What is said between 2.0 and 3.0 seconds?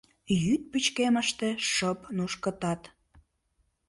нушкытат...